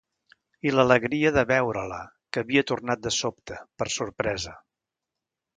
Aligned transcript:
I 0.67 0.71
l'alegria 0.75 1.31
de 1.35 1.43
veure-la, 1.51 1.99
que 2.37 2.43
havia 2.45 2.65
tornat 2.73 3.05
de 3.07 3.15
sobte, 3.19 3.61
per 3.83 3.91
sorpresa! 4.01 4.57